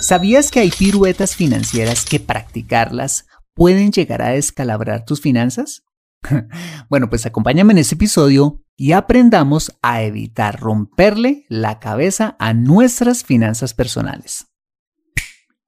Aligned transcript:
¿Sabías 0.00 0.52
que 0.52 0.60
hay 0.60 0.70
piruetas 0.70 1.34
financieras 1.34 2.04
que 2.04 2.20
practicarlas 2.20 3.26
pueden 3.54 3.90
llegar 3.90 4.22
a 4.22 4.28
descalabrar 4.30 5.04
tus 5.04 5.20
finanzas? 5.20 5.82
bueno, 6.88 7.10
pues 7.10 7.26
acompáñame 7.26 7.72
en 7.72 7.78
este 7.78 7.96
episodio 7.96 8.62
y 8.76 8.92
aprendamos 8.92 9.76
a 9.82 10.02
evitar 10.02 10.60
romperle 10.60 11.44
la 11.48 11.80
cabeza 11.80 12.36
a 12.38 12.54
nuestras 12.54 13.24
finanzas 13.24 13.74
personales. 13.74 14.46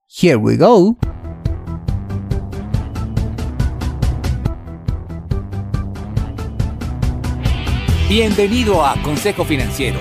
Here 0.08 0.36
we 0.36 0.56
go. 0.56 0.96
Bienvenido 8.08 8.84
a 8.84 9.00
Consejo 9.02 9.44
Financiero, 9.44 10.00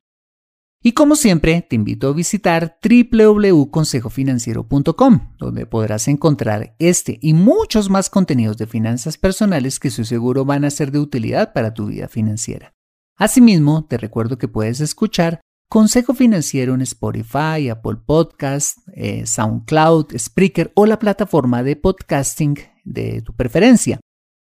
Y 0.83 0.93
como 0.93 1.15
siempre, 1.15 1.61
te 1.61 1.75
invito 1.75 2.07
a 2.07 2.13
visitar 2.13 2.79
www.consejofinanciero.com, 2.83 5.19
donde 5.37 5.67
podrás 5.67 6.07
encontrar 6.07 6.75
este 6.79 7.19
y 7.21 7.33
muchos 7.33 7.91
más 7.91 8.09
contenidos 8.09 8.57
de 8.57 8.65
finanzas 8.65 9.15
personales 9.17 9.79
que 9.79 9.91
su 9.91 10.05
seguro 10.05 10.43
van 10.43 10.65
a 10.65 10.71
ser 10.71 10.91
de 10.91 10.97
utilidad 10.97 11.53
para 11.53 11.75
tu 11.75 11.85
vida 11.85 12.07
financiera. 12.07 12.73
Asimismo, 13.15 13.85
te 13.85 13.97
recuerdo 13.97 14.39
que 14.39 14.47
puedes 14.47 14.79
escuchar 14.79 15.39
Consejo 15.69 16.15
Financiero 16.15 16.73
en 16.73 16.81
Spotify, 16.81 17.69
Apple 17.69 17.97
Podcast, 18.03 18.79
eh, 18.95 19.27
SoundCloud, 19.27 20.17
Spreaker 20.17 20.71
o 20.75 20.87
la 20.87 20.97
plataforma 20.97 21.61
de 21.61 21.75
podcasting 21.75 22.57
de 22.83 23.21
tu 23.21 23.35
preferencia 23.35 23.99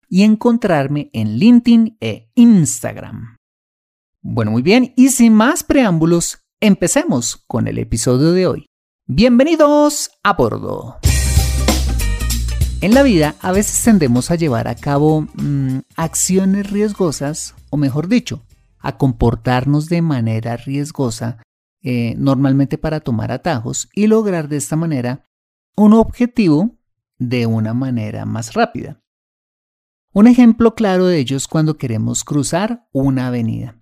y 0.09 0.23
encontrarme 0.23 1.11
en 1.13 1.37
LinkedIn 1.37 1.99
e 2.01 2.31
Instagram. 2.35 3.40
Bueno, 4.23 4.51
muy 4.51 4.61
bien, 4.61 4.93
y 4.97 5.09
sin 5.09 5.33
más 5.33 5.65
preámbulos, 5.65 6.43
empecemos 6.61 7.43
con 7.47 7.67
el 7.67 7.79
episodio 7.79 8.33
de 8.33 8.47
hoy. 8.47 8.67
Bienvenidos 9.07 10.11
a 10.23 10.35
bordo. 10.35 10.99
En 12.83 12.93
la 12.93 13.03
vida 13.03 13.37
a 13.41 13.51
veces 13.53 13.83
tendemos 13.83 14.31
a 14.31 14.35
llevar 14.35 14.69
a 14.69 14.75
cabo 14.75 15.23
mm, 15.23 15.79
acciones 15.97 16.71
riesgosas, 16.71 17.55
o 17.71 17.79
mejor 17.79 18.09
dicho, 18.09 18.45
a 18.79 18.99
comportarnos 18.99 19.89
de 19.89 20.03
manera 20.03 20.59
riesgosa, 20.59 21.43
eh, 21.83 22.15
normalmente 22.19 22.77
para 22.77 23.01
tomar 23.01 23.33
atajos 23.33 23.89
y 23.95 24.07
lograr 24.07 24.49
de 24.49 24.59
esta 24.59 24.77
manera 24.77 25.31
un 25.77 25.95
objetivo 25.95 26.79
de 27.19 27.47
una 27.47 27.73
manera 27.73 28.27
más 28.27 28.53
rápida. 28.53 29.01
Un 30.13 30.27
ejemplo 30.27 30.75
claro 30.75 31.07
de 31.07 31.17
ello 31.17 31.39
es 31.39 31.49
cuando 31.49 31.79
queremos 31.79 32.23
cruzar 32.23 32.87
una 32.93 33.29
avenida 33.29 33.80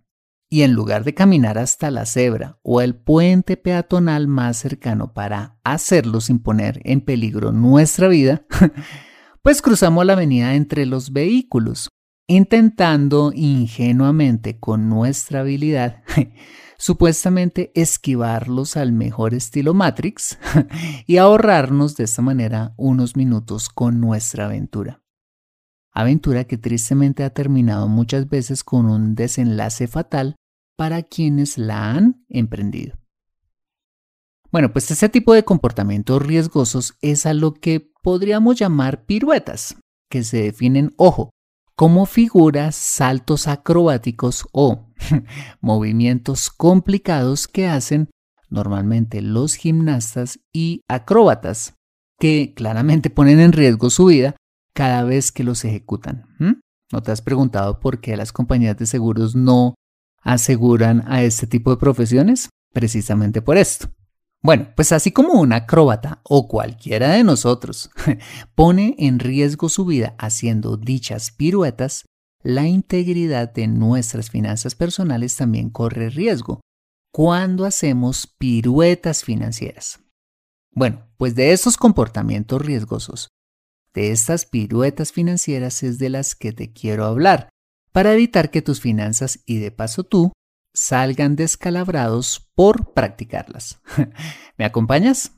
y 0.50 0.62
en 0.62 0.72
lugar 0.72 1.04
de 1.04 1.14
caminar 1.14 1.58
hasta 1.58 1.90
la 1.90 2.06
cebra 2.06 2.58
o 2.62 2.80
el 2.80 2.94
puente 2.94 3.56
peatonal 3.56 4.28
más 4.28 4.56
cercano 4.56 5.12
para 5.12 5.58
hacerlo 5.64 6.20
sin 6.20 6.38
poner 6.38 6.80
en 6.84 7.02
peligro 7.02 7.52
nuestra 7.52 8.08
vida, 8.08 8.46
pues 9.42 9.60
cruzamos 9.62 10.06
la 10.06 10.14
avenida 10.14 10.54
entre 10.54 10.86
los 10.86 11.12
vehículos, 11.12 11.90
intentando 12.26 13.32
ingenuamente 13.34 14.58
con 14.58 14.88
nuestra 14.88 15.40
habilidad 15.40 16.02
supuestamente 16.78 17.72
esquivarlos 17.74 18.76
al 18.76 18.92
mejor 18.92 19.34
estilo 19.34 19.74
Matrix 19.74 20.38
y 21.06 21.16
ahorrarnos 21.16 21.96
de 21.96 22.04
esta 22.04 22.22
manera 22.22 22.72
unos 22.76 23.16
minutos 23.16 23.68
con 23.68 24.00
nuestra 24.00 24.46
aventura 24.46 25.02
aventura 26.00 26.44
que 26.44 26.58
tristemente 26.58 27.24
ha 27.24 27.30
terminado 27.30 27.88
muchas 27.88 28.28
veces 28.28 28.62
con 28.62 28.86
un 28.86 29.14
desenlace 29.14 29.88
fatal 29.88 30.36
para 30.76 31.02
quienes 31.02 31.58
la 31.58 31.90
han 31.90 32.24
emprendido. 32.28 32.96
Bueno, 34.52 34.72
pues 34.72 34.90
ese 34.90 35.08
tipo 35.08 35.34
de 35.34 35.44
comportamientos 35.44 36.22
riesgosos 36.22 36.96
es 37.02 37.26
a 37.26 37.34
lo 37.34 37.54
que 37.54 37.92
podríamos 38.02 38.56
llamar 38.56 39.04
piruetas, 39.04 39.76
que 40.08 40.22
se 40.22 40.42
definen, 40.42 40.94
ojo, 40.96 41.30
como 41.74 42.06
figuras, 42.06 42.76
saltos 42.76 43.48
acrobáticos 43.48 44.46
o 44.52 44.86
movimientos 45.60 46.48
complicados 46.48 47.48
que 47.48 47.66
hacen 47.66 48.08
normalmente 48.48 49.20
los 49.20 49.56
gimnastas 49.56 50.38
y 50.52 50.82
acróbatas, 50.88 51.74
que 52.18 52.54
claramente 52.54 53.10
ponen 53.10 53.40
en 53.40 53.52
riesgo 53.52 53.90
su 53.90 54.06
vida 54.06 54.36
cada 54.78 55.02
vez 55.02 55.32
que 55.32 55.42
los 55.42 55.64
ejecutan. 55.64 56.36
¿No 56.92 57.02
te 57.02 57.10
has 57.10 57.20
preguntado 57.20 57.80
por 57.80 58.00
qué 58.00 58.16
las 58.16 58.30
compañías 58.30 58.76
de 58.76 58.86
seguros 58.86 59.34
no 59.34 59.74
aseguran 60.22 61.02
a 61.08 61.24
este 61.24 61.48
tipo 61.48 61.72
de 61.72 61.78
profesiones? 61.78 62.48
Precisamente 62.72 63.42
por 63.42 63.56
esto. 63.56 63.90
Bueno, 64.40 64.68
pues 64.76 64.92
así 64.92 65.10
como 65.10 65.32
un 65.32 65.52
acróbata 65.52 66.20
o 66.22 66.46
cualquiera 66.46 67.08
de 67.08 67.24
nosotros 67.24 67.90
pone 68.54 68.94
en 68.98 69.18
riesgo 69.18 69.68
su 69.68 69.84
vida 69.84 70.14
haciendo 70.16 70.76
dichas 70.76 71.32
piruetas, 71.32 72.04
la 72.44 72.68
integridad 72.68 73.52
de 73.52 73.66
nuestras 73.66 74.30
finanzas 74.30 74.76
personales 74.76 75.34
también 75.34 75.70
corre 75.70 76.08
riesgo 76.08 76.60
cuando 77.12 77.64
hacemos 77.64 78.28
piruetas 78.28 79.24
financieras. 79.24 79.98
Bueno, 80.70 81.04
pues 81.16 81.34
de 81.34 81.50
estos 81.50 81.76
comportamientos 81.76 82.62
riesgosos 82.62 83.28
de 83.94 84.12
estas 84.12 84.46
piruetas 84.46 85.12
financieras 85.12 85.82
es 85.82 85.98
de 85.98 86.10
las 86.10 86.34
que 86.34 86.52
te 86.52 86.72
quiero 86.72 87.04
hablar, 87.04 87.48
para 87.92 88.12
evitar 88.12 88.50
que 88.50 88.62
tus 88.62 88.80
finanzas 88.80 89.40
y 89.46 89.58
de 89.58 89.70
paso 89.70 90.04
tú 90.04 90.32
salgan 90.74 91.36
descalabrados 91.36 92.48
por 92.54 92.92
practicarlas. 92.92 93.80
¿Me 94.56 94.64
acompañas? 94.64 95.32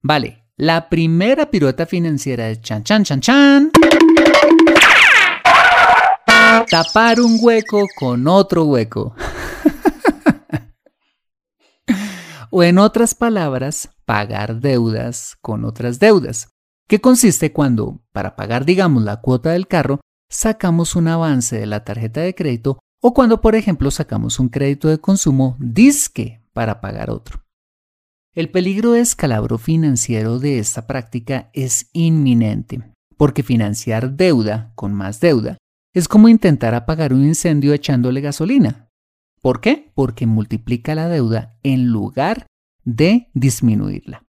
Vale, 0.00 0.44
la 0.56 0.88
primera 0.88 1.50
pirueta 1.50 1.86
financiera 1.86 2.50
es 2.50 2.60
chan 2.60 2.82
chan 2.82 3.04
chan 3.04 3.20
chan. 3.20 3.70
Tapar 6.70 7.20
un 7.20 7.38
hueco 7.40 7.86
con 7.96 8.26
otro 8.26 8.64
hueco. 8.64 9.14
o 12.50 12.62
en 12.62 12.78
otras 12.78 13.14
palabras, 13.14 13.90
pagar 14.08 14.60
deudas 14.60 15.36
con 15.42 15.66
otras 15.66 15.98
deudas, 15.98 16.48
que 16.88 16.98
consiste 16.98 17.52
cuando, 17.52 18.00
para 18.10 18.36
pagar, 18.36 18.64
digamos, 18.64 19.02
la 19.02 19.20
cuota 19.20 19.50
del 19.50 19.68
carro, 19.68 20.00
sacamos 20.30 20.96
un 20.96 21.08
avance 21.08 21.60
de 21.60 21.66
la 21.66 21.84
tarjeta 21.84 22.22
de 22.22 22.34
crédito 22.34 22.78
o 23.02 23.12
cuando, 23.12 23.42
por 23.42 23.54
ejemplo, 23.54 23.90
sacamos 23.90 24.40
un 24.40 24.48
crédito 24.48 24.88
de 24.88 24.96
consumo 24.96 25.58
disque 25.60 26.42
para 26.54 26.80
pagar 26.80 27.10
otro. 27.10 27.44
El 28.34 28.50
peligro 28.50 28.92
de 28.92 29.00
escalabro 29.00 29.58
financiero 29.58 30.38
de 30.38 30.58
esta 30.58 30.86
práctica 30.86 31.50
es 31.52 31.90
inminente, 31.92 32.80
porque 33.18 33.42
financiar 33.42 34.16
deuda 34.16 34.72
con 34.74 34.94
más 34.94 35.20
deuda 35.20 35.58
es 35.94 36.08
como 36.08 36.30
intentar 36.30 36.74
apagar 36.74 37.12
un 37.12 37.26
incendio 37.26 37.74
echándole 37.74 38.22
gasolina. 38.22 38.88
¿Por 39.42 39.60
qué? 39.60 39.92
Porque 39.94 40.26
multiplica 40.26 40.94
la 40.94 41.10
deuda 41.10 41.58
en 41.62 41.88
lugar 41.88 42.46
de 42.88 43.28
disminuirla. 43.34 44.24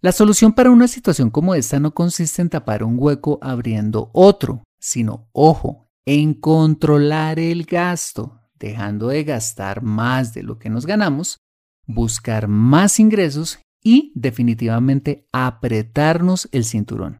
La 0.00 0.12
solución 0.12 0.52
para 0.52 0.70
una 0.70 0.86
situación 0.86 1.30
como 1.30 1.54
esta 1.54 1.80
no 1.80 1.94
consiste 1.94 2.42
en 2.42 2.50
tapar 2.50 2.84
un 2.84 2.96
hueco 2.98 3.38
abriendo 3.40 4.10
otro, 4.12 4.64
sino, 4.78 5.28
ojo, 5.32 5.88
en 6.04 6.34
controlar 6.34 7.38
el 7.38 7.64
gasto, 7.64 8.38
dejando 8.58 9.08
de 9.08 9.24
gastar 9.24 9.82
más 9.82 10.34
de 10.34 10.42
lo 10.42 10.58
que 10.58 10.68
nos 10.68 10.84
ganamos, 10.84 11.38
buscar 11.86 12.48
más 12.48 13.00
ingresos 13.00 13.58
y 13.82 14.12
definitivamente 14.14 15.26
apretarnos 15.32 16.48
el 16.52 16.64
cinturón. 16.64 17.18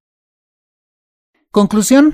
Conclusión, 1.50 2.12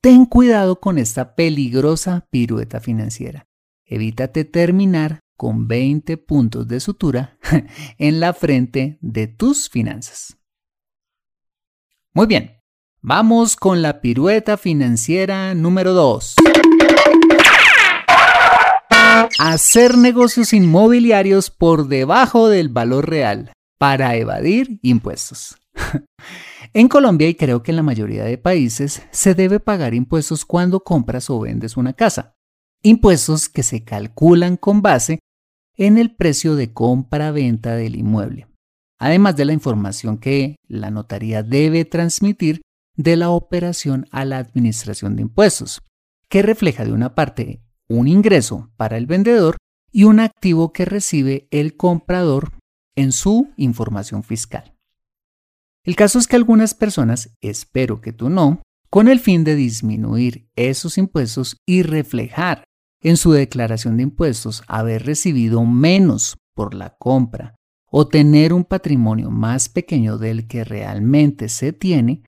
ten 0.00 0.26
cuidado 0.26 0.80
con 0.80 0.98
esta 0.98 1.36
peligrosa 1.36 2.26
pirueta 2.30 2.80
financiera. 2.80 3.44
Evítate 3.86 4.44
terminar 4.44 5.20
con 5.36 5.68
20 5.68 6.16
puntos 6.18 6.66
de 6.68 6.80
sutura 6.80 7.38
en 7.98 8.20
la 8.20 8.32
frente 8.32 8.98
de 9.00 9.26
tus 9.26 9.68
finanzas. 9.68 10.36
Muy 12.12 12.26
bien, 12.26 12.60
vamos 13.00 13.56
con 13.56 13.82
la 13.82 14.00
pirueta 14.00 14.56
financiera 14.56 15.54
número 15.54 15.92
2. 15.92 16.36
Hacer 19.38 19.98
negocios 19.98 20.52
inmobiliarios 20.52 21.50
por 21.50 21.88
debajo 21.88 22.48
del 22.48 22.68
valor 22.68 23.08
real 23.08 23.52
para 23.78 24.16
evadir 24.16 24.78
impuestos. 24.82 25.56
En 26.76 26.88
Colombia 26.88 27.28
y 27.28 27.36
creo 27.36 27.62
que 27.62 27.70
en 27.70 27.76
la 27.76 27.84
mayoría 27.84 28.24
de 28.24 28.36
países 28.36 29.02
se 29.12 29.34
debe 29.36 29.60
pagar 29.60 29.94
impuestos 29.94 30.44
cuando 30.44 30.80
compras 30.80 31.30
o 31.30 31.38
vendes 31.38 31.76
una 31.76 31.92
casa. 31.92 32.34
Impuestos 32.82 33.48
que 33.48 33.62
se 33.62 33.84
calculan 33.84 34.56
con 34.56 34.82
base 34.82 35.20
en 35.76 35.98
el 35.98 36.14
precio 36.14 36.54
de 36.56 36.72
compra-venta 36.72 37.74
del 37.74 37.96
inmueble, 37.96 38.46
además 38.98 39.36
de 39.36 39.44
la 39.44 39.52
información 39.52 40.18
que 40.18 40.56
la 40.68 40.90
notaría 40.90 41.42
debe 41.42 41.84
transmitir 41.84 42.62
de 42.96 43.16
la 43.16 43.30
operación 43.30 44.06
a 44.10 44.24
la 44.24 44.38
administración 44.38 45.16
de 45.16 45.22
impuestos, 45.22 45.82
que 46.28 46.42
refleja 46.42 46.84
de 46.84 46.92
una 46.92 47.14
parte 47.14 47.60
un 47.88 48.08
ingreso 48.08 48.70
para 48.76 48.96
el 48.96 49.06
vendedor 49.06 49.56
y 49.92 50.04
un 50.04 50.20
activo 50.20 50.72
que 50.72 50.84
recibe 50.84 51.48
el 51.50 51.76
comprador 51.76 52.52
en 52.96 53.12
su 53.12 53.52
información 53.56 54.22
fiscal. 54.22 54.74
El 55.84 55.96
caso 55.96 56.18
es 56.18 56.26
que 56.26 56.36
algunas 56.36 56.74
personas, 56.74 57.36
espero 57.40 58.00
que 58.00 58.12
tú 58.12 58.30
no, 58.30 58.62
con 58.88 59.08
el 59.08 59.20
fin 59.20 59.44
de 59.44 59.54
disminuir 59.54 60.48
esos 60.56 60.98
impuestos 60.98 61.58
y 61.66 61.82
reflejar 61.82 62.63
en 63.04 63.18
su 63.18 63.32
declaración 63.32 63.98
de 63.98 64.02
impuestos 64.02 64.64
haber 64.66 65.04
recibido 65.04 65.64
menos 65.64 66.38
por 66.54 66.74
la 66.74 66.96
compra 66.98 67.54
o 67.90 68.08
tener 68.08 68.52
un 68.52 68.64
patrimonio 68.64 69.30
más 69.30 69.68
pequeño 69.68 70.18
del 70.18 70.48
que 70.48 70.64
realmente 70.64 71.48
se 71.48 71.72
tiene, 71.72 72.24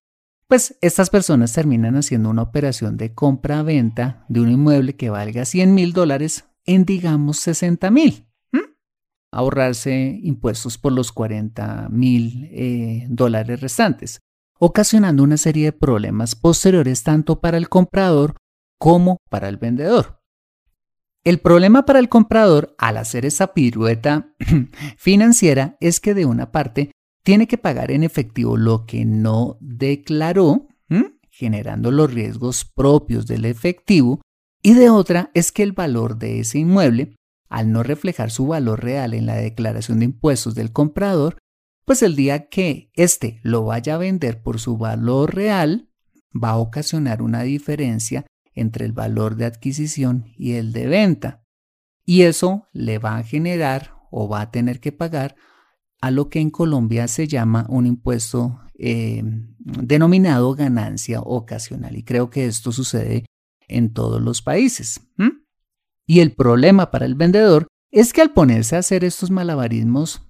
pues 0.49 0.79
estas 0.81 1.11
personas 1.11 1.53
terminan 1.53 1.97
haciendo 1.97 2.31
una 2.31 2.43
operación 2.43 2.97
de 2.97 3.15
compra-venta 3.15 4.25
de 4.29 4.41
un 4.41 4.51
inmueble 4.51 4.95
que 4.95 5.11
valga 5.11 5.45
100 5.45 5.75
mil 5.75 5.93
dólares 5.93 6.45
en 6.67 6.85
digamos 6.85 7.39
60 7.39 7.91
mil. 7.91 8.27
Ahorrarse 9.33 10.21
impuestos 10.23 10.79
por 10.79 10.93
los 10.93 11.11
40 11.11 11.89
mil 11.91 12.49
eh, 12.53 13.07
dólares 13.09 13.61
restantes, 13.61 14.21
ocasionando 14.59 15.23
una 15.23 15.37
serie 15.37 15.67
de 15.67 15.73
problemas 15.73 16.37
posteriores 16.37 17.03
tanto 17.03 17.41
para 17.41 17.57
el 17.57 17.69
comprador 17.69 18.37
como 18.79 19.17
para 19.29 19.49
el 19.49 19.57
vendedor. 19.57 20.21
El 21.27 21.41
problema 21.41 21.85
para 21.85 21.99
el 21.99 22.09
comprador 22.09 22.77
al 22.79 22.99
hacer 22.99 23.27
esa 23.27 23.53
pirueta 23.53 24.33
financiera 24.97 25.77
es 25.81 25.99
que 25.99 26.15
de 26.15 26.25
una 26.25 26.53
parte 26.53 26.93
tiene 27.25 27.49
que 27.49 27.59
pagar 27.59 27.91
en 27.91 28.05
efectivo 28.05 28.57
lo 28.57 28.87
que 28.87 29.05
no 29.05 29.59
declaró, 29.61 30.69
generando 31.29 31.91
los 31.91 32.15
riesgos 32.15 32.65
propios 32.65 33.27
del 33.27 33.45
efectivo, 33.45 34.21
y 34.63 34.75
de 34.75 34.89
otra 34.89 35.33
es 35.35 35.51
que 35.51 35.65
el 35.65 35.73
valor 35.73 36.17
de 36.17 36.39
ese 36.39 36.61
inmueble, 36.61 37.17
al 37.49 37.73
no 37.73 37.83
reflejar 37.83 38.31
su 38.31 38.47
valor 38.47 38.85
real 38.85 39.13
en 39.13 39.27
la 39.27 39.35
declaración 39.35 39.99
de 39.99 40.05
impuestos 40.05 40.55
del 40.55 40.71
comprador, 40.71 41.39
pues 41.85 42.05
el 42.05 42.15
día 42.15 42.49
que 42.49 42.93
éste 42.95 43.41
lo 43.43 43.65
vaya 43.65 43.97
a 43.97 43.99
vender 43.99 44.43
por 44.43 44.61
su 44.61 44.79
valor 44.79 45.35
real, 45.35 45.91
va 46.33 46.51
a 46.51 46.59
ocasionar 46.59 47.21
una 47.21 47.43
diferencia 47.43 48.27
entre 48.57 48.85
el 48.85 48.93
valor 48.93 49.37
de 49.37 49.45
adquisición 49.45 50.33
y 50.37 50.55
el 50.55 50.73
de 50.73 50.89
venta. 50.89 51.45
Y 52.05 52.23
eso 52.23 52.67
le 52.73 52.99
va 52.99 53.19
a 53.19 53.23
generar 53.23 53.95
o 54.11 54.29
va 54.29 54.41
a 54.41 54.51
tener 54.51 54.81
que 54.81 54.91
pagar 54.91 55.37
a 56.01 56.11
lo 56.11 56.29
que 56.29 56.41
en 56.41 56.51
Colombia 56.51 57.07
se 57.07 57.29
llama 57.29 57.67
un 57.69 57.87
impuesto 57.87 58.61
eh, 58.79 59.23
denominado 59.59 60.55
ganancia 60.55 61.21
ocasional. 61.21 61.97
Y 61.97 62.03
creo 62.03 62.31
que 62.31 62.47
esto 62.47 62.73
sucede 62.73 63.27
en 63.69 63.93
todos 63.93 64.21
los 64.21 64.43
países. 64.43 65.01
Y 66.07 66.21
el 66.21 66.33
problema 66.35 66.91
para 66.91 67.07
el 67.07 67.15
vendedor 67.15 67.67
es 67.91 68.13
que 68.13 68.23
al 68.23 68.33
ponerse 68.33 68.77
a 68.77 68.81
hacer 68.81 69.05
estos 69.05 69.31
malabarismos, 69.31 70.23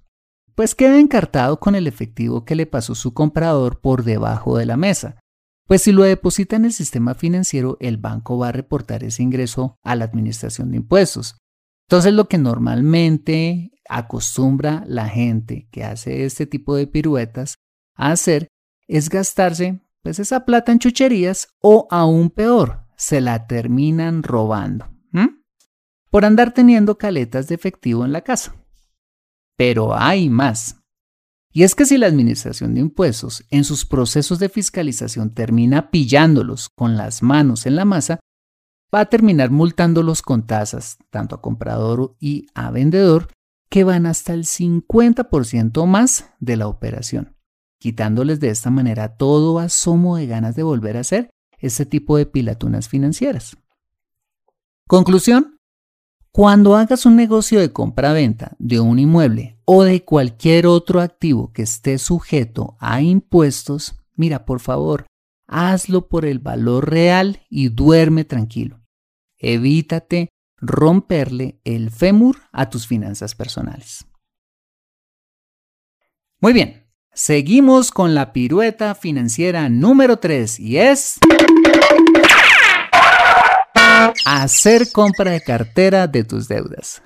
pues 0.55 0.73
queda 0.73 0.99
encartado 0.99 1.59
con 1.59 1.75
el 1.75 1.85
efectivo 1.85 2.43
que 2.43 2.55
le 2.55 2.65
pasó 2.65 2.95
su 2.95 3.13
comprador 3.13 3.79
por 3.79 4.03
debajo 4.03 4.57
de 4.57 4.65
la 4.65 4.75
mesa. 4.75 5.19
Pues 5.67 5.81
si 5.81 5.91
lo 5.91 6.03
deposita 6.03 6.55
en 6.55 6.65
el 6.65 6.73
sistema 6.73 7.13
financiero, 7.13 7.77
el 7.79 7.97
banco 7.97 8.37
va 8.37 8.49
a 8.49 8.53
reportar 8.53 9.03
ese 9.03 9.21
ingreso 9.21 9.77
a 9.83 9.95
la 9.95 10.05
administración 10.05 10.71
de 10.71 10.77
impuestos. 10.77 11.37
Entonces 11.89 12.13
lo 12.13 12.27
que 12.27 12.37
normalmente 12.37 13.71
acostumbra 13.89 14.83
la 14.87 15.07
gente 15.07 15.67
que 15.71 15.83
hace 15.83 16.25
este 16.25 16.45
tipo 16.45 16.75
de 16.75 16.87
piruetas 16.87 17.55
a 17.95 18.11
hacer 18.11 18.47
es 18.87 19.09
gastarse 19.09 19.81
pues 20.03 20.19
esa 20.19 20.45
plata 20.45 20.71
en 20.71 20.79
chucherías 20.79 21.49
o 21.61 21.87
aún 21.91 22.29
peor, 22.29 22.85
se 22.95 23.19
la 23.19 23.47
terminan 23.47 24.23
robando 24.23 24.87
por 26.09 26.25
andar 26.25 26.53
teniendo 26.53 26.97
caletas 26.97 27.47
de 27.47 27.55
efectivo 27.55 28.05
en 28.05 28.11
la 28.11 28.21
casa. 28.21 28.55
Pero 29.57 29.95
hay 29.95 30.29
más. 30.29 30.79
Y 31.57 31.63
es 31.63 31.73
que 31.73 31.87
si 31.87 31.97
la 31.97 32.05
Administración 32.05 32.75
de 32.75 32.81
Impuestos 32.81 33.43
en 33.49 33.63
sus 33.63 33.83
procesos 33.83 34.37
de 34.37 34.47
fiscalización 34.47 35.33
termina 35.33 35.89
pillándolos 35.89 36.69
con 36.69 36.97
las 36.97 37.23
manos 37.23 37.65
en 37.65 37.75
la 37.75 37.83
masa, 37.83 38.19
va 38.93 38.99
a 38.99 39.05
terminar 39.07 39.49
multándolos 39.49 40.21
con 40.21 40.45
tasas, 40.45 40.99
tanto 41.09 41.33
a 41.33 41.41
comprador 41.41 42.15
y 42.19 42.45
a 42.53 42.69
vendedor, 42.69 43.29
que 43.71 43.83
van 43.83 44.05
hasta 44.05 44.35
el 44.35 44.43
50% 44.43 45.87
más 45.87 46.29
de 46.39 46.57
la 46.57 46.67
operación, 46.67 47.35
quitándoles 47.79 48.39
de 48.39 48.51
esta 48.51 48.69
manera 48.69 49.17
todo 49.17 49.57
asomo 49.57 50.17
de 50.17 50.27
ganas 50.27 50.55
de 50.55 50.61
volver 50.61 50.95
a 50.95 50.99
hacer 50.99 51.31
ese 51.57 51.87
tipo 51.87 52.17
de 52.17 52.27
pilatunas 52.27 52.87
financieras. 52.87 53.57
Conclusión, 54.87 55.57
cuando 56.31 56.75
hagas 56.75 57.07
un 57.07 57.15
negocio 57.15 57.59
de 57.59 57.73
compra-venta 57.73 58.55
de 58.59 58.79
un 58.79 58.99
inmueble 58.99 59.56
o 59.69 59.83
de 59.83 60.05
cualquier 60.05 60.65
otro 60.65 61.01
activo 61.01 61.51
que 61.51 61.63
esté 61.63 61.97
sujeto 61.97 62.77
a 62.79 63.01
impuestos, 63.01 63.99
mira, 64.15 64.45
por 64.45 64.61
favor, 64.61 65.05
hazlo 65.45 66.07
por 66.07 66.23
el 66.23 66.39
valor 66.39 66.89
real 66.89 67.41
y 67.49 67.67
duerme 67.67 68.23
tranquilo. 68.23 68.79
Evítate 69.37 70.29
romperle 70.55 71.59
el 71.65 71.91
fémur 71.91 72.37
a 72.53 72.69
tus 72.69 72.87
finanzas 72.87 73.35
personales. 73.35 74.05
Muy 76.39 76.53
bien, 76.53 76.87
seguimos 77.13 77.91
con 77.91 78.15
la 78.15 78.31
pirueta 78.31 78.95
financiera 78.95 79.67
número 79.67 80.17
3 80.17 80.61
y 80.61 80.77
es 80.77 81.19
hacer 84.25 84.93
compra 84.93 85.31
de 85.31 85.41
cartera 85.41 86.07
de 86.07 86.23
tus 86.23 86.47
deudas. 86.47 87.01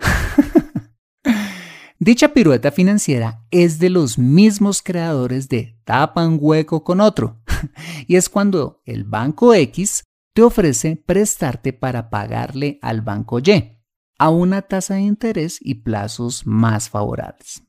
Dicha 2.03 2.33
pirueta 2.33 2.71
financiera 2.71 3.45
es 3.51 3.77
de 3.77 3.91
los 3.91 4.17
mismos 4.17 4.81
creadores 4.81 5.49
de 5.49 5.79
tapa 5.83 6.27
un 6.27 6.39
hueco 6.41 6.83
con 6.83 6.99
otro, 6.99 7.43
y 8.07 8.15
es 8.15 8.27
cuando 8.27 8.81
el 8.85 9.03
banco 9.03 9.53
X 9.53 10.05
te 10.33 10.41
ofrece 10.41 10.95
prestarte 10.95 11.73
para 11.73 12.09
pagarle 12.09 12.79
al 12.81 13.01
banco 13.01 13.37
Y 13.37 13.77
a 14.17 14.29
una 14.31 14.63
tasa 14.63 14.95
de 14.95 15.01
interés 15.01 15.59
y 15.61 15.75
plazos 15.75 16.47
más 16.47 16.89
favorables. 16.89 17.61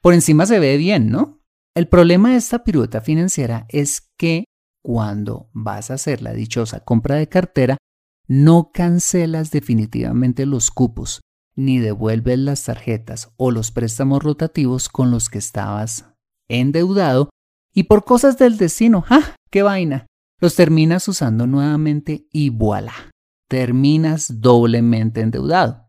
Por 0.00 0.14
encima 0.14 0.46
se 0.46 0.58
ve 0.58 0.78
bien, 0.78 1.10
¿no? 1.10 1.44
El 1.74 1.86
problema 1.86 2.30
de 2.30 2.36
esta 2.36 2.64
pirueta 2.64 3.02
financiera 3.02 3.66
es 3.68 4.10
que 4.16 4.44
cuando 4.82 5.50
vas 5.52 5.90
a 5.90 5.94
hacer 5.94 6.22
la 6.22 6.32
dichosa 6.32 6.80
compra 6.80 7.16
de 7.16 7.28
cartera, 7.28 7.76
no 8.26 8.70
cancelas 8.72 9.50
definitivamente 9.50 10.46
los 10.46 10.70
cupos, 10.70 11.20
ni 11.58 11.80
devuelves 11.80 12.38
las 12.38 12.62
tarjetas 12.62 13.32
o 13.36 13.50
los 13.50 13.72
préstamos 13.72 14.22
rotativos 14.22 14.88
con 14.88 15.10
los 15.10 15.28
que 15.28 15.38
estabas 15.38 16.04
endeudado 16.48 17.30
y 17.74 17.84
por 17.84 18.04
cosas 18.04 18.38
del 18.38 18.58
destino, 18.58 19.04
¡ah! 19.08 19.34
¡Qué 19.50 19.62
vaina! 19.64 20.06
Los 20.40 20.54
terminas 20.54 21.08
usando 21.08 21.48
nuevamente 21.48 22.28
y 22.30 22.50
voilà, 22.50 22.94
terminas 23.48 24.40
doblemente 24.40 25.20
endeudado. 25.20 25.88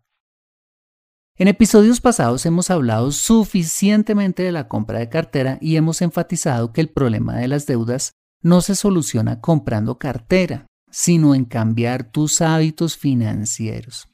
En 1.38 1.48
episodios 1.48 2.02
pasados 2.02 2.48
hemos 2.48 2.72
hablado 2.72 3.12
suficientemente 3.12 4.42
de 4.42 4.52
la 4.52 4.68
compra 4.68 4.98
de 4.98 5.10
cartera 5.10 5.60
y 5.62 5.76
hemos 5.76 6.02
enfatizado 6.02 6.74
que 6.74 6.82
el 6.82 6.90
problema 6.90 7.38
de 7.38 7.48
las 7.48 7.68
deudas 7.68 8.14
no 8.42 8.62
se 8.62 8.74
soluciona 8.74 9.40
comprando 9.40 10.00
cartera, 10.00 10.66
sino 10.90 11.36
en 11.36 11.46
cambiar 11.46 12.12
tus 12.12 12.42
hábitos 12.42 12.98
financieros. 12.98 14.10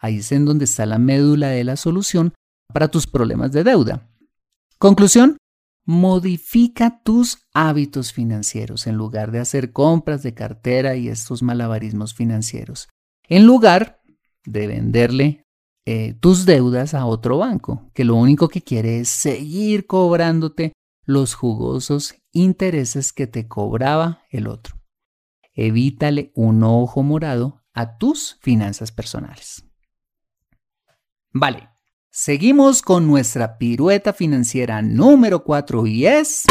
Ahí 0.00 0.18
es 0.18 0.32
en 0.32 0.46
donde 0.46 0.64
está 0.64 0.86
la 0.86 0.98
médula 0.98 1.48
de 1.48 1.62
la 1.62 1.76
solución 1.76 2.32
para 2.72 2.88
tus 2.88 3.06
problemas 3.06 3.52
de 3.52 3.64
deuda. 3.64 4.08
Conclusión, 4.78 5.36
modifica 5.84 7.02
tus 7.02 7.46
hábitos 7.52 8.12
financieros 8.12 8.86
en 8.86 8.96
lugar 8.96 9.30
de 9.30 9.40
hacer 9.40 9.72
compras 9.72 10.22
de 10.22 10.34
cartera 10.34 10.96
y 10.96 11.08
estos 11.08 11.42
malabarismos 11.42 12.14
financieros. 12.14 12.88
En 13.28 13.46
lugar 13.46 14.00
de 14.44 14.66
venderle 14.66 15.42
eh, 15.86 16.14
tus 16.20 16.46
deudas 16.46 16.94
a 16.94 17.06
otro 17.06 17.38
banco, 17.38 17.90
que 17.94 18.04
lo 18.04 18.14
único 18.14 18.48
que 18.48 18.62
quiere 18.62 19.00
es 19.00 19.08
seguir 19.08 19.86
cobrándote 19.86 20.72
los 21.04 21.34
jugosos 21.34 22.14
intereses 22.32 23.12
que 23.12 23.26
te 23.26 23.48
cobraba 23.48 24.22
el 24.30 24.46
otro. 24.46 24.76
Evítale 25.52 26.32
un 26.34 26.62
ojo 26.62 27.02
morado 27.02 27.62
a 27.74 27.98
tus 27.98 28.38
finanzas 28.40 28.92
personales. 28.92 29.69
Vale, 31.32 31.70
seguimos 32.10 32.82
con 32.82 33.06
nuestra 33.06 33.56
pirueta 33.56 34.12
financiera 34.12 34.82
número 34.82 35.44
4 35.44 35.86
y 35.86 36.06
es... 36.06 36.44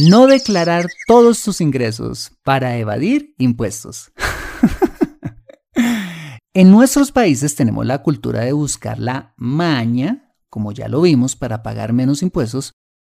No 0.00 0.26
declarar 0.26 0.86
todos 1.06 1.42
tus 1.42 1.60
ingresos 1.60 2.32
para 2.42 2.76
evadir 2.76 3.34
impuestos. 3.38 4.12
En 6.54 6.72
nuestros 6.72 7.12
países 7.12 7.54
tenemos 7.54 7.86
la 7.86 8.02
cultura 8.02 8.40
de 8.40 8.50
buscar 8.52 8.98
la 8.98 9.32
maña, 9.36 10.34
como 10.50 10.72
ya 10.72 10.88
lo 10.88 11.02
vimos, 11.02 11.36
para 11.36 11.62
pagar 11.62 11.92
menos 11.92 12.20
impuestos 12.20 12.72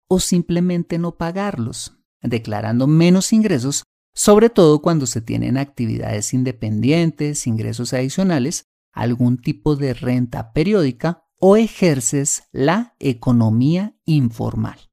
o 0.10 0.20
simplemente 0.20 0.98
no 0.98 1.16
pagarlos, 1.16 1.94
declarando 2.22 2.88
menos 2.88 3.34
ingresos, 3.34 3.84
sobre 4.16 4.50
todo 4.50 4.82
cuando 4.82 5.06
se 5.06 5.22
tienen 5.22 5.58
actividades 5.58 6.34
independientes, 6.34 7.46
ingresos 7.48 7.94
adicionales, 7.94 8.66
algún 8.94 9.38
tipo 9.38 9.76
de 9.76 9.94
renta 9.94 10.54
periódica 10.54 11.26
o 11.38 11.58
ejerces 11.58 12.44
la 12.54 12.96
economía 13.00 13.98
informal. 14.06 14.90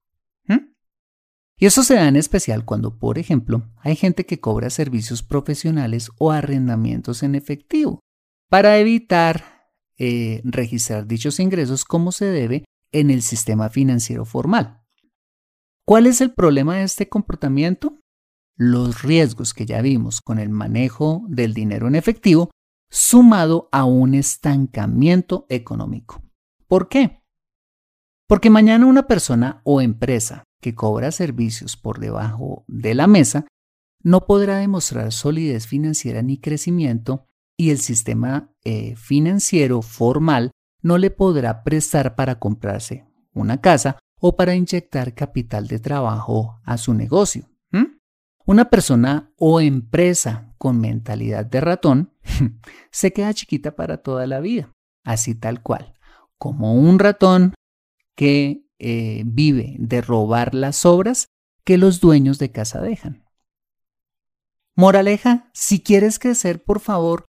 ¿Mm? 0.48 0.74
Y 1.56 1.66
eso 1.66 1.84
se 1.84 1.94
da 1.94 2.08
en 2.08 2.16
especial 2.16 2.64
cuando, 2.64 2.98
por 2.98 3.16
ejemplo, 3.16 3.70
hay 3.78 3.94
gente 3.94 4.26
que 4.26 4.40
cobra 4.40 4.70
servicios 4.70 5.22
profesionales 5.22 6.10
o 6.18 6.32
arrendamientos 6.32 7.22
en 7.22 7.36
efectivo 7.36 8.00
para 8.48 8.76
evitar 8.78 9.70
eh, 9.98 10.40
registrar 10.44 11.06
dichos 11.06 11.38
ingresos 11.38 11.84
como 11.84 12.10
se 12.10 12.24
debe 12.24 12.64
en 12.90 13.10
el 13.10 13.22
sistema 13.22 13.70
financiero 13.70 14.24
formal. 14.24 14.82
¿Cuál 15.84 16.08
es 16.08 16.20
el 16.20 16.32
problema 16.32 16.78
de 16.78 16.82
este 16.82 17.08
comportamiento? 17.08 18.01
Los 18.56 19.02
riesgos 19.02 19.54
que 19.54 19.66
ya 19.66 19.80
vimos 19.82 20.20
con 20.20 20.38
el 20.38 20.50
manejo 20.50 21.24
del 21.28 21.54
dinero 21.54 21.88
en 21.88 21.94
efectivo 21.94 22.50
sumado 22.90 23.68
a 23.72 23.84
un 23.84 24.14
estancamiento 24.14 25.46
económico. 25.48 26.22
¿Por 26.68 26.88
qué? 26.88 27.22
Porque 28.28 28.50
mañana 28.50 28.86
una 28.86 29.06
persona 29.06 29.62
o 29.64 29.80
empresa 29.80 30.44
que 30.60 30.74
cobra 30.74 31.10
servicios 31.10 31.76
por 31.76 31.98
debajo 31.98 32.64
de 32.68 32.94
la 32.94 33.06
mesa 33.06 33.46
no 34.02 34.26
podrá 34.26 34.58
demostrar 34.58 35.12
solidez 35.12 35.66
financiera 35.66 36.22
ni 36.22 36.38
crecimiento 36.38 37.26
y 37.56 37.70
el 37.70 37.78
sistema 37.78 38.52
eh, 38.64 38.96
financiero 38.96 39.82
formal 39.82 40.50
no 40.82 40.98
le 40.98 41.10
podrá 41.10 41.62
prestar 41.62 42.14
para 42.14 42.38
comprarse 42.38 43.06
una 43.32 43.60
casa 43.60 43.98
o 44.20 44.36
para 44.36 44.54
inyectar 44.54 45.14
capital 45.14 45.68
de 45.68 45.78
trabajo 45.78 46.60
a 46.64 46.76
su 46.78 46.94
negocio. 46.94 47.51
Una 48.52 48.68
persona 48.68 49.32
o 49.38 49.62
empresa 49.62 50.54
con 50.58 50.78
mentalidad 50.78 51.46
de 51.46 51.62
ratón 51.62 52.12
se 52.90 53.10
queda 53.10 53.32
chiquita 53.32 53.76
para 53.76 54.02
toda 54.02 54.26
la 54.26 54.40
vida, 54.40 54.70
así 55.04 55.34
tal 55.34 55.62
cual, 55.62 55.94
como 56.36 56.74
un 56.74 56.98
ratón 56.98 57.54
que 58.14 58.68
eh, 58.78 59.22
vive 59.24 59.76
de 59.78 60.02
robar 60.02 60.54
las 60.54 60.84
obras 60.84 61.28
que 61.64 61.78
los 61.78 61.98
dueños 61.98 62.38
de 62.38 62.52
casa 62.52 62.82
dejan. 62.82 63.24
Moraleja, 64.76 65.50
si 65.54 65.80
quieres 65.80 66.18
crecer, 66.18 66.62
por 66.62 66.80
favor, 66.80 67.24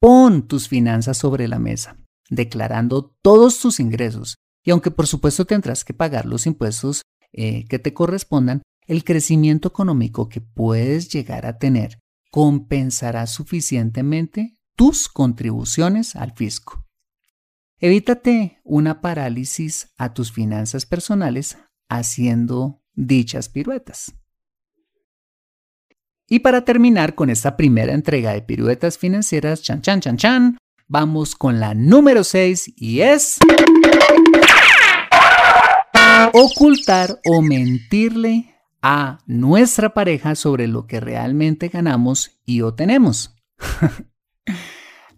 Pon 0.00 0.48
tus 0.48 0.68
finanzas 0.68 1.18
sobre 1.18 1.46
la 1.46 1.60
mesa, 1.60 1.98
declarando 2.30 3.16
todos 3.22 3.60
tus 3.60 3.78
ingresos. 3.78 4.38
Y 4.64 4.72
aunque 4.72 4.90
por 4.90 5.06
supuesto 5.06 5.44
tendrás 5.44 5.84
que 5.84 5.94
pagar 5.94 6.26
los 6.26 6.48
impuestos 6.48 7.02
eh, 7.32 7.64
que 7.68 7.78
te 7.78 7.94
correspondan, 7.94 8.62
el 8.86 9.04
crecimiento 9.04 9.68
económico 9.68 10.28
que 10.28 10.40
puedes 10.40 11.08
llegar 11.08 11.46
a 11.46 11.58
tener 11.58 11.98
compensará 12.30 13.26
suficientemente 13.26 14.58
tus 14.76 15.08
contribuciones 15.08 16.16
al 16.16 16.32
fisco. 16.32 16.84
Evítate 17.78 18.60
una 18.64 19.00
parálisis 19.00 19.92
a 19.98 20.14
tus 20.14 20.32
finanzas 20.32 20.86
personales 20.86 21.58
haciendo 21.88 22.82
dichas 22.94 23.48
piruetas. 23.48 24.14
Y 26.26 26.40
para 26.40 26.64
terminar 26.64 27.14
con 27.14 27.30
esta 27.30 27.56
primera 27.56 27.92
entrega 27.92 28.32
de 28.32 28.42
piruetas 28.42 28.98
financieras, 28.98 29.62
chan 29.62 29.82
chan 29.82 30.00
chan 30.00 30.16
chan, 30.16 30.58
vamos 30.88 31.34
con 31.34 31.60
la 31.60 31.74
número 31.74 32.24
6 32.24 32.72
y 32.76 33.00
es 33.00 33.38
ocultar 36.32 37.20
o 37.26 37.42
mentirle 37.42 38.53
a 38.86 39.18
nuestra 39.26 39.94
pareja 39.94 40.34
sobre 40.34 40.68
lo 40.68 40.86
que 40.86 41.00
realmente 41.00 41.68
ganamos 41.68 42.38
y 42.44 42.60
obtenemos. 42.60 43.34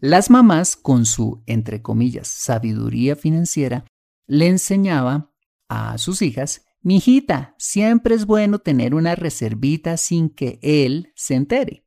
Las 0.00 0.30
mamás, 0.30 0.76
con 0.76 1.04
su, 1.04 1.42
entre 1.46 1.82
comillas, 1.82 2.28
sabiduría 2.28 3.16
financiera, 3.16 3.85
le 4.28 4.46
enseñaba 4.46 5.32
a 5.68 5.99
sus 5.99 6.23
hijas 6.23 6.62
Mijita, 6.80 7.56
siempre 7.58 8.14
es 8.14 8.26
bueno 8.26 8.61
tener 8.61 8.94
una 8.94 9.16
reservita 9.16 9.96
sin 9.96 10.30
que 10.30 10.61
él 10.62 11.12
se 11.16 11.35
entere. 11.35 11.85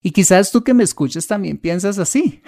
Y 0.00 0.12
quizás 0.12 0.50
tú 0.50 0.64
que 0.64 0.72
me 0.72 0.84
escuchas 0.84 1.26
también 1.26 1.58
piensas 1.58 1.98
así. 1.98 2.40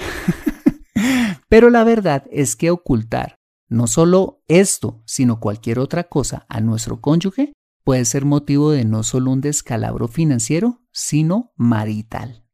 Pero 1.51 1.69
la 1.69 1.85
verdad 1.85 2.25
es 2.31 2.57
que 2.57 2.71
ocultar 2.71 3.37
no 3.69 3.87
solo 3.87 4.43
esto, 4.49 5.03
sino 5.05 5.41
cualquier 5.41 5.79
otra 5.79 6.05
cosa 6.05 6.47
a 6.49 6.63
nuestro 6.63 7.03
cónyuge 7.03 7.53
puede 7.87 8.05
ser 8.05 8.25
motivo 8.25 8.73
de 8.73 8.85
no 8.85 9.05
solo 9.05 9.31
un 9.31 9.41
descalabro 9.41 10.09
financiero, 10.09 10.83
sino 10.91 11.53
marital. 11.55 12.45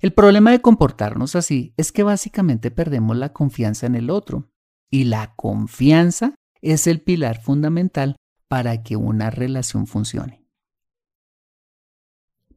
El 0.00 0.14
problema 0.14 0.50
de 0.50 0.62
comportarnos 0.62 1.36
así 1.36 1.74
es 1.76 1.92
que 1.92 2.04
básicamente 2.04 2.70
perdemos 2.70 3.18
la 3.18 3.34
confianza 3.34 3.84
en 3.84 3.96
el 3.96 4.08
otro. 4.08 4.50
Y 4.90 5.04
la 5.04 5.34
confianza 5.36 6.34
es 6.62 6.86
el 6.86 7.02
pilar 7.02 7.42
fundamental 7.42 8.16
para 8.48 8.82
que 8.82 8.96
una 8.96 9.28
relación 9.28 9.86
funcione. 9.86 10.42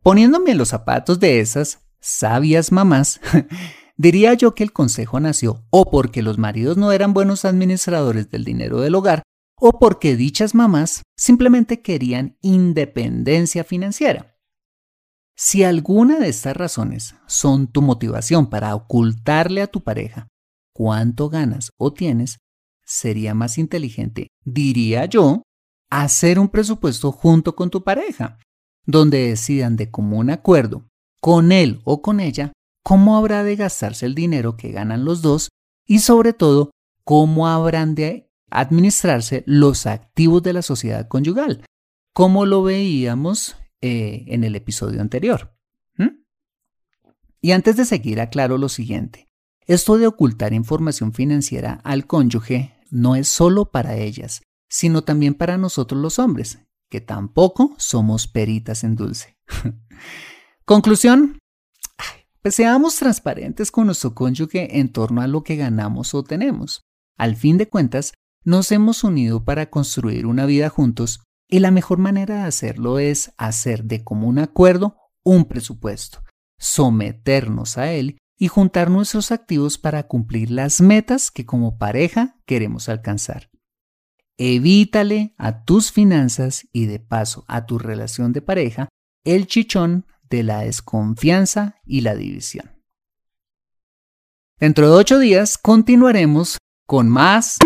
Poniéndome 0.01 0.51
en 0.51 0.57
los 0.57 0.69
zapatos 0.69 1.19
de 1.19 1.41
esas 1.41 1.85
sabias 1.99 2.71
mamás, 2.71 3.19
diría 3.97 4.35
yo 4.35 4.55
que 4.55 4.63
el 4.63 4.71
consejo 4.71 5.19
nació 5.19 5.65
o 5.69 5.91
porque 5.91 6.21
los 6.21 6.37
maridos 6.37 6.77
no 6.77 6.93
eran 6.93 7.13
buenos 7.13 7.43
administradores 7.43 8.31
del 8.31 8.45
dinero 8.45 8.79
del 8.79 8.95
hogar, 8.95 9.23
o 9.61 9.77
porque 9.77 10.15
dichas 10.15 10.55
mamás 10.55 11.03
simplemente 11.15 11.83
querían 11.83 12.35
independencia 12.41 13.63
financiera. 13.63 14.35
Si 15.37 15.63
alguna 15.63 16.17
de 16.19 16.29
estas 16.29 16.57
razones 16.57 17.15
son 17.27 17.67
tu 17.67 17.83
motivación 17.83 18.49
para 18.49 18.73
ocultarle 18.75 19.61
a 19.61 19.67
tu 19.67 19.83
pareja 19.83 20.27
cuánto 20.73 21.29
ganas 21.29 21.69
o 21.77 21.93
tienes, 21.93 22.39
sería 22.83 23.35
más 23.35 23.59
inteligente, 23.59 24.29
diría 24.43 25.05
yo, 25.05 25.43
hacer 25.91 26.39
un 26.39 26.49
presupuesto 26.49 27.11
junto 27.11 27.55
con 27.55 27.69
tu 27.69 27.83
pareja, 27.83 28.39
donde 28.85 29.27
decidan 29.27 29.75
de 29.75 29.91
común 29.91 30.31
acuerdo, 30.31 30.87
con 31.21 31.51
él 31.51 31.81
o 31.85 32.01
con 32.01 32.19
ella, 32.19 32.51
cómo 32.83 33.15
habrá 33.15 33.43
de 33.43 33.55
gastarse 33.57 34.07
el 34.07 34.15
dinero 34.15 34.57
que 34.57 34.71
ganan 34.71 35.05
los 35.05 35.21
dos 35.21 35.49
y 35.85 35.99
sobre 35.99 36.33
todo, 36.33 36.71
cómo 37.03 37.47
habrán 37.47 37.93
de 37.93 38.30
administrarse 38.51 39.43
los 39.47 39.85
activos 39.85 40.43
de 40.43 40.53
la 40.53 40.61
sociedad 40.61 41.07
conyugal, 41.07 41.65
como 42.13 42.45
lo 42.45 42.63
veíamos 42.63 43.55
eh, 43.81 44.25
en 44.27 44.43
el 44.43 44.55
episodio 44.55 45.01
anterior. 45.01 45.55
Y 47.41 47.51
antes 47.53 47.75
de 47.75 47.85
seguir, 47.85 48.21
aclaro 48.21 48.59
lo 48.59 48.69
siguiente. 48.69 49.27
Esto 49.65 49.97
de 49.97 50.05
ocultar 50.05 50.53
información 50.53 51.11
financiera 51.11 51.81
al 51.83 52.05
cónyuge 52.05 52.75
no 52.91 53.15
es 53.15 53.27
solo 53.27 53.71
para 53.71 53.95
ellas, 53.95 54.43
sino 54.69 55.03
también 55.03 55.33
para 55.33 55.57
nosotros 55.57 55.99
los 55.99 56.19
hombres, 56.19 56.59
que 56.89 57.01
tampoco 57.01 57.73
somos 57.77 58.27
peritas 58.27 58.83
en 58.83 58.95
dulce. 58.95 59.37
Conclusión, 60.65 61.39
pues 62.41 62.55
seamos 62.55 62.95
transparentes 62.97 63.71
con 63.71 63.87
nuestro 63.87 64.13
cónyuge 64.13 64.79
en 64.79 64.91
torno 64.91 65.21
a 65.21 65.27
lo 65.27 65.43
que 65.43 65.55
ganamos 65.55 66.13
o 66.13 66.23
tenemos. 66.23 66.83
Al 67.17 67.35
fin 67.35 67.57
de 67.57 67.67
cuentas, 67.67 68.13
nos 68.43 68.71
hemos 68.71 69.03
unido 69.03 69.43
para 69.43 69.69
construir 69.69 70.25
una 70.25 70.45
vida 70.45 70.69
juntos 70.69 71.21
y 71.47 71.59
la 71.59 71.71
mejor 71.71 71.97
manera 71.97 72.37
de 72.37 72.43
hacerlo 72.43 72.99
es 72.99 73.33
hacer 73.37 73.83
de 73.83 74.03
común 74.03 74.39
acuerdo 74.39 74.95
un 75.23 75.45
presupuesto, 75.45 76.23
someternos 76.57 77.77
a 77.77 77.91
él 77.91 78.17
y 78.37 78.47
juntar 78.47 78.89
nuestros 78.89 79.31
activos 79.31 79.77
para 79.77 80.07
cumplir 80.07 80.49
las 80.49 80.81
metas 80.81 81.29
que 81.29 81.45
como 81.45 81.77
pareja 81.77 82.39
queremos 82.45 82.89
alcanzar. 82.89 83.49
Evítale 84.37 85.35
a 85.37 85.63
tus 85.63 85.91
finanzas 85.91 86.67
y 86.71 86.87
de 86.87 86.99
paso 86.99 87.45
a 87.47 87.67
tu 87.67 87.77
relación 87.77 88.33
de 88.33 88.41
pareja 88.41 88.89
el 89.23 89.45
chichón 89.45 90.07
de 90.29 90.41
la 90.41 90.61
desconfianza 90.61 91.75
y 91.85 92.01
la 92.01 92.15
división. 92.15 92.71
Dentro 94.59 94.89
de 94.89 94.95
ocho 94.95 95.19
días 95.19 95.57
continuaremos 95.57 96.57
con 96.87 97.09
más 97.09 97.57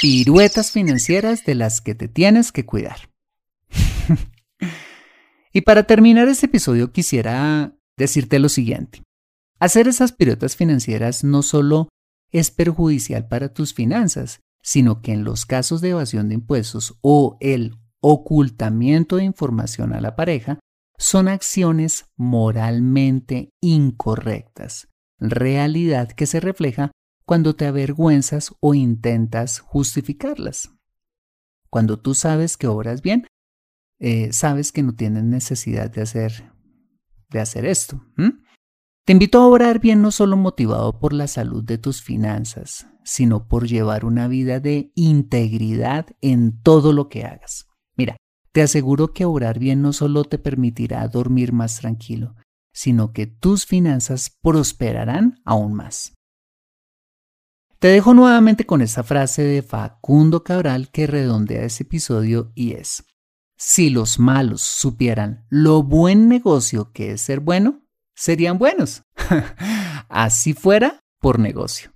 piruetas 0.00 0.70
financieras 0.70 1.44
de 1.44 1.54
las 1.54 1.80
que 1.80 1.94
te 1.94 2.08
tienes 2.08 2.52
que 2.52 2.66
cuidar. 2.66 3.10
y 5.52 5.60
para 5.62 5.84
terminar 5.84 6.28
este 6.28 6.46
episodio 6.46 6.92
quisiera 6.92 7.74
decirte 7.96 8.38
lo 8.38 8.48
siguiente. 8.48 9.02
Hacer 9.58 9.88
esas 9.88 10.12
piruetas 10.12 10.56
financieras 10.56 11.24
no 11.24 11.42
solo 11.42 11.88
es 12.30 12.50
perjudicial 12.50 13.28
para 13.28 13.54
tus 13.54 13.72
finanzas, 13.74 14.40
sino 14.62 15.02
que 15.02 15.12
en 15.12 15.24
los 15.24 15.46
casos 15.46 15.80
de 15.80 15.90
evasión 15.90 16.28
de 16.28 16.34
impuestos 16.34 16.98
o 17.00 17.36
el 17.40 17.76
ocultamiento 18.00 19.16
de 19.16 19.24
información 19.24 19.92
a 19.92 20.00
la 20.00 20.16
pareja 20.16 20.58
son 20.98 21.28
acciones 21.28 22.06
moralmente 22.16 23.50
incorrectas, 23.60 24.88
realidad 25.18 26.08
que 26.08 26.26
se 26.26 26.40
refleja 26.40 26.92
cuando 27.26 27.54
te 27.56 27.66
avergüenzas 27.66 28.54
o 28.60 28.74
intentas 28.74 29.60
justificarlas. 29.60 30.70
Cuando 31.70 31.98
tú 31.98 32.14
sabes 32.14 32.56
que 32.56 32.66
obras 32.66 33.02
bien, 33.02 33.26
eh, 33.98 34.32
sabes 34.32 34.72
que 34.72 34.82
no 34.82 34.94
tienes 34.94 35.24
necesidad 35.24 35.90
de 35.90 36.02
hacer, 36.02 36.52
de 37.30 37.40
hacer 37.40 37.64
esto. 37.64 38.00
Te 39.06 39.12
invito 39.12 39.38
a 39.40 39.46
orar 39.46 39.80
bien 39.80 40.02
no 40.02 40.10
solo 40.10 40.36
motivado 40.36 40.98
por 40.98 41.12
la 41.12 41.26
salud 41.26 41.62
de 41.62 41.78
tus 41.78 42.02
finanzas, 42.02 42.86
sino 43.04 43.48
por 43.48 43.66
llevar 43.66 44.04
una 44.04 44.28
vida 44.28 44.60
de 44.60 44.92
integridad 44.94 46.06
en 46.20 46.60
todo 46.62 46.92
lo 46.92 47.08
que 47.08 47.24
hagas. 47.24 47.66
Te 48.54 48.62
aseguro 48.62 49.12
que 49.12 49.24
orar 49.24 49.58
bien 49.58 49.82
no 49.82 49.92
solo 49.92 50.22
te 50.22 50.38
permitirá 50.38 51.08
dormir 51.08 51.52
más 51.52 51.80
tranquilo, 51.80 52.36
sino 52.72 53.12
que 53.12 53.26
tus 53.26 53.66
finanzas 53.66 54.30
prosperarán 54.40 55.40
aún 55.44 55.74
más. 55.74 56.14
Te 57.84 57.90
dejo 57.90 58.14
nuevamente 58.14 58.64
con 58.64 58.80
esta 58.80 59.02
frase 59.02 59.42
de 59.42 59.60
Facundo 59.60 60.42
Cabral 60.42 60.88
que 60.90 61.06
redondea 61.06 61.64
ese 61.64 61.82
episodio 61.82 62.50
y 62.54 62.72
es, 62.72 63.04
si 63.58 63.90
los 63.90 64.18
malos 64.18 64.62
supieran 64.62 65.44
lo 65.50 65.82
buen 65.82 66.26
negocio 66.26 66.92
que 66.94 67.10
es 67.10 67.20
ser 67.20 67.40
bueno, 67.40 67.82
serían 68.14 68.56
buenos. 68.56 69.02
Así 70.08 70.54
fuera 70.54 71.00
por 71.20 71.38
negocio. 71.38 71.92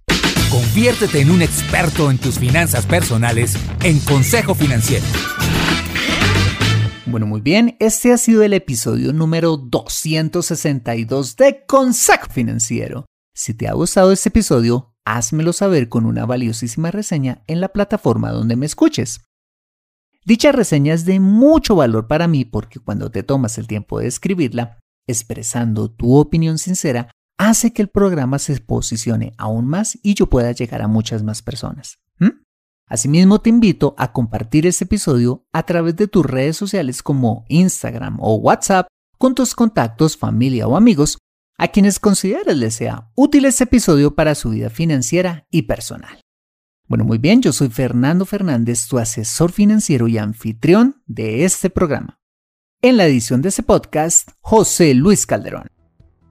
Conviértete 0.50 1.22
en 1.22 1.30
un 1.30 1.40
experto 1.40 2.10
en 2.10 2.18
tus 2.18 2.38
finanzas 2.38 2.84
personales 2.84 3.56
en 3.82 3.98
Consejo 4.00 4.54
Financiero. 4.54 5.06
Bueno, 7.06 7.24
muy 7.24 7.40
bien, 7.40 7.78
este 7.80 8.12
ha 8.12 8.18
sido 8.18 8.42
el 8.42 8.52
episodio 8.52 9.14
número 9.14 9.56
262 9.56 11.36
de 11.36 11.64
Consejo 11.64 12.26
Financiero. 12.30 13.06
Si 13.32 13.54
te 13.54 13.68
ha 13.68 13.72
gustado 13.72 14.12
este 14.12 14.28
episodio, 14.28 14.92
házmelo 15.16 15.52
saber 15.52 15.88
con 15.88 16.06
una 16.06 16.26
valiosísima 16.26 16.90
reseña 16.90 17.42
en 17.46 17.60
la 17.60 17.68
plataforma 17.68 18.30
donde 18.30 18.56
me 18.56 18.66
escuches. 18.66 19.20
Dicha 20.24 20.52
reseña 20.52 20.92
es 20.92 21.04
de 21.04 21.20
mucho 21.20 21.76
valor 21.76 22.06
para 22.06 22.28
mí 22.28 22.44
porque 22.44 22.80
cuando 22.80 23.10
te 23.10 23.22
tomas 23.22 23.56
el 23.58 23.66
tiempo 23.66 23.98
de 23.98 24.08
escribirla, 24.08 24.78
expresando 25.06 25.90
tu 25.90 26.16
opinión 26.16 26.58
sincera, 26.58 27.10
hace 27.38 27.72
que 27.72 27.80
el 27.82 27.88
programa 27.88 28.38
se 28.38 28.60
posicione 28.60 29.32
aún 29.38 29.66
más 29.66 29.98
y 30.02 30.14
yo 30.14 30.26
pueda 30.26 30.52
llegar 30.52 30.82
a 30.82 30.88
muchas 30.88 31.22
más 31.22 31.42
personas. 31.42 31.98
Asimismo, 32.90 33.38
te 33.40 33.50
invito 33.50 33.94
a 33.98 34.12
compartir 34.14 34.66
este 34.66 34.84
episodio 34.84 35.44
a 35.52 35.64
través 35.64 35.94
de 35.96 36.08
tus 36.08 36.24
redes 36.24 36.56
sociales 36.56 37.02
como 37.02 37.44
Instagram 37.48 38.16
o 38.18 38.36
WhatsApp 38.36 38.86
con 39.18 39.34
tus 39.34 39.54
contactos, 39.54 40.16
familia 40.16 40.66
o 40.66 40.74
amigos 40.74 41.18
a 41.58 41.68
quienes 41.68 41.98
consideres 41.98 42.56
les 42.56 42.74
sea 42.74 43.10
útil 43.16 43.44
este 43.44 43.64
episodio 43.64 44.14
para 44.14 44.36
su 44.36 44.50
vida 44.50 44.70
financiera 44.70 45.46
y 45.50 45.62
personal. 45.62 46.20
Bueno, 46.86 47.04
muy 47.04 47.18
bien, 47.18 47.42
yo 47.42 47.52
soy 47.52 47.68
Fernando 47.68 48.24
Fernández, 48.24 48.86
tu 48.86 48.98
asesor 48.98 49.52
financiero 49.52 50.08
y 50.08 50.16
anfitrión 50.16 51.02
de 51.06 51.44
este 51.44 51.68
programa. 51.68 52.18
En 52.80 52.96
la 52.96 53.06
edición 53.06 53.42
de 53.42 53.50
este 53.50 53.64
podcast, 53.64 54.30
José 54.40 54.94
Luis 54.94 55.26
Calderón. 55.26 55.66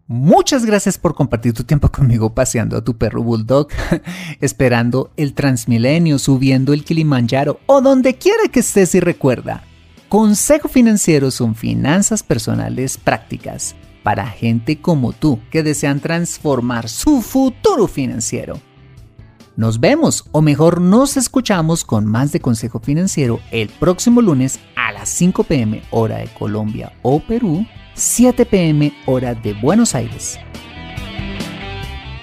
Muchas 0.07 0.65
gracias 0.65 0.97
por 0.97 1.13
compartir 1.13 1.51
tu 1.53 1.65
tiempo 1.65 1.91
conmigo 1.91 2.33
paseando 2.33 2.77
a 2.77 2.83
tu 2.83 2.97
perro 2.97 3.21
bulldog, 3.21 3.67
esperando 4.39 5.11
el 5.17 5.33
Transmilenio, 5.33 6.17
subiendo 6.17 6.71
el 6.71 6.85
Kilimanjaro 6.85 7.59
o 7.65 7.81
donde 7.81 8.15
quiera 8.15 8.47
que 8.49 8.61
estés 8.61 8.95
y 8.95 9.01
recuerda. 9.01 9.63
Consejo 10.07 10.69
Financiero 10.69 11.31
son 11.31 11.53
finanzas 11.53 12.23
personales 12.23 12.97
prácticas 12.97 13.75
para 14.07 14.27
gente 14.27 14.79
como 14.79 15.11
tú 15.11 15.37
que 15.51 15.63
desean 15.63 15.99
transformar 15.99 16.87
su 16.87 17.21
futuro 17.21 17.89
financiero. 17.89 18.57
Nos 19.57 19.81
vemos, 19.81 20.23
o 20.31 20.41
mejor 20.41 20.79
nos 20.79 21.17
escuchamos 21.17 21.83
con 21.83 22.05
más 22.05 22.31
de 22.31 22.39
Consejo 22.39 22.79
Financiero 22.79 23.41
el 23.51 23.67
próximo 23.67 24.21
lunes 24.21 24.61
a 24.77 24.93
las 24.93 25.09
5 25.09 25.43
pm 25.43 25.81
hora 25.91 26.19
de 26.19 26.27
Colombia 26.27 26.93
o 27.01 27.19
Perú 27.19 27.65
7 27.95 28.45
pm 28.45 28.93
hora 29.07 29.35
de 29.35 29.51
Buenos 29.55 29.93
Aires. 29.93 30.39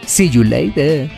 See 0.07 0.31
you 0.31 0.43
later. 0.43 1.11